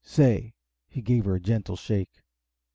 [0.03, 0.55] Say!"
[0.87, 2.23] He gave her a gentle shake.